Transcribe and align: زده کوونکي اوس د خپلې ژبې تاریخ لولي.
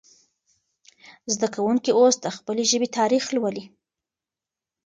زده 1.33 1.47
کوونکي 1.55 1.91
اوس 1.99 2.15
د 2.21 2.27
خپلې 2.37 2.63
ژبې 2.71 2.87
تاریخ 2.97 3.23
لولي. 3.35 3.63